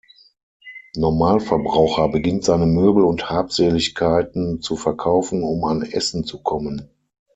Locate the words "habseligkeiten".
3.29-4.59